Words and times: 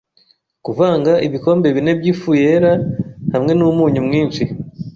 Kuvanga 0.65 1.11
ibikombe 1.27 1.67
bine 1.75 1.91
by'ifu 1.99 2.31
yera 2.41 2.73
hamwe 3.33 3.51
n'umunyu 3.55 4.01
mwinshi 4.07 4.43